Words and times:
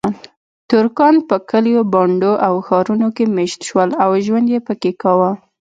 ترکان 0.69 1.15
په 1.27 1.35
کلیو، 1.49 1.81
بانډو 1.93 2.33
او 2.47 2.53
ښارونو 2.67 3.07
کې 3.15 3.25
میشت 3.35 3.59
شول 3.69 3.89
او 4.03 4.09
ژوند 4.25 4.47
یې 4.53 4.59
پکې 4.67 4.91
کاوه. 5.01 5.31